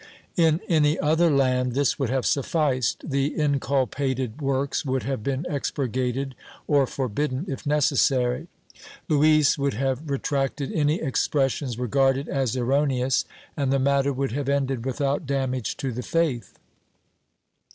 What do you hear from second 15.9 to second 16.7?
the faith.